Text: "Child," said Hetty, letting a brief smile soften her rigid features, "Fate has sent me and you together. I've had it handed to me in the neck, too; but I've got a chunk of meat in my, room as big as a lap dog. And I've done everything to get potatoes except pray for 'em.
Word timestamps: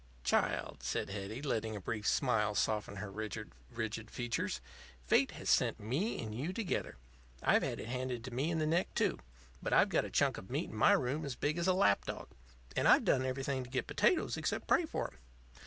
"Child," 0.23 0.79
said 0.81 1.11
Hetty, 1.11 1.43
letting 1.43 1.75
a 1.75 1.79
brief 1.79 2.07
smile 2.07 2.55
soften 2.55 2.95
her 2.95 3.11
rigid 3.11 4.09
features, 4.09 4.59
"Fate 5.05 5.29
has 5.29 5.47
sent 5.47 5.79
me 5.79 6.19
and 6.23 6.33
you 6.33 6.51
together. 6.53 6.95
I've 7.43 7.61
had 7.61 7.79
it 7.79 7.87
handed 7.87 8.23
to 8.23 8.31
me 8.33 8.49
in 8.49 8.57
the 8.57 8.65
neck, 8.65 8.95
too; 8.95 9.19
but 9.61 9.73
I've 9.73 9.89
got 9.89 10.03
a 10.05 10.09
chunk 10.09 10.39
of 10.39 10.49
meat 10.49 10.71
in 10.71 10.75
my, 10.75 10.93
room 10.93 11.23
as 11.23 11.35
big 11.35 11.59
as 11.59 11.67
a 11.67 11.73
lap 11.75 12.05
dog. 12.07 12.29
And 12.75 12.87
I've 12.87 13.05
done 13.05 13.23
everything 13.27 13.63
to 13.63 13.69
get 13.69 13.85
potatoes 13.85 14.37
except 14.37 14.65
pray 14.65 14.85
for 14.87 15.11
'em. 15.13 15.19